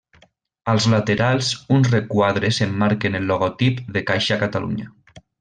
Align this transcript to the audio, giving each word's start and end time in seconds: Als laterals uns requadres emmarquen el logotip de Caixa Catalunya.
Als 0.71 0.85
laterals 0.93 1.49
uns 1.75 1.89
requadres 1.91 2.61
emmarquen 2.67 3.19
el 3.21 3.29
logotip 3.33 3.85
de 3.99 4.05
Caixa 4.09 4.41
Catalunya. 4.47 4.91